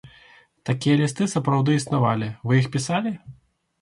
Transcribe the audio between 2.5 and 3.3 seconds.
іх пісалі?